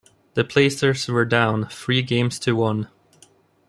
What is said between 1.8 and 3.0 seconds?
games to one.